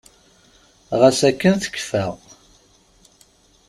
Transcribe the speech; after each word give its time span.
Ɣas 0.99 1.19
akken 1.29 1.55
tekkfa. 1.63 2.05